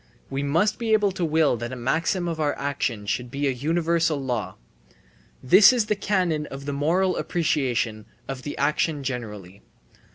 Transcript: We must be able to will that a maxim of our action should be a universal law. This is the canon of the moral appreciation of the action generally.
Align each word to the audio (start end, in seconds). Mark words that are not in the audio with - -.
We 0.31 0.41
must 0.41 0.79
be 0.79 0.93
able 0.93 1.11
to 1.11 1.23
will 1.23 1.57
that 1.57 1.71
a 1.71 1.75
maxim 1.75 2.27
of 2.27 2.39
our 2.39 2.57
action 2.57 3.05
should 3.05 3.29
be 3.29 3.45
a 3.47 3.51
universal 3.51 4.19
law. 4.19 4.55
This 5.43 5.71
is 5.71 5.85
the 5.85 5.95
canon 5.95 6.47
of 6.47 6.65
the 6.65 6.73
moral 6.73 7.17
appreciation 7.17 8.07
of 8.27 8.41
the 8.41 8.57
action 8.57 9.03
generally. 9.03 9.61